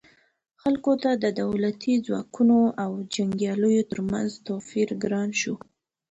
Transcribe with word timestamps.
خلکو 0.61 0.91
ته 1.03 1.09
د 1.23 1.25
دولتي 1.41 1.93
ځواکونو 2.05 2.57
او 2.83 2.91
جنګیالیو 3.15 3.89
ترمنځ 3.91 4.29
توپیر 4.47 4.89
ګران 5.03 5.29
شو. 5.39 5.55